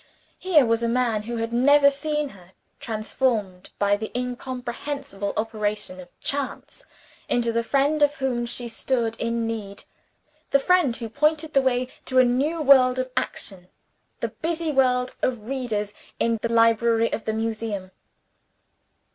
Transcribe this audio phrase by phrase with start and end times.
[0.39, 6.09] Here was a man, who had never seen her, transformed by the incomprehensible operation of
[6.19, 6.85] Chance
[7.29, 9.83] into the friend of whom she stood in need
[10.49, 13.67] the friend who pointed the way to a new world of action,
[14.21, 17.91] the busy world of readers in the library of the Museum.